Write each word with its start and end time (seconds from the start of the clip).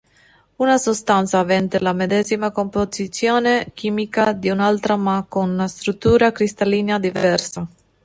Una 0.55 0.79
sostanza 0.79 1.37
avente 1.37 1.79
la 1.79 1.93
medesima 1.93 2.49
composizione 2.49 3.69
chimica 3.75 4.31
di 4.33 4.49
un'altra 4.49 4.95
ma 4.95 5.23
con 5.29 5.63
struttura 5.67 6.31
cristallina 6.31 6.97
diversa. 6.97 7.67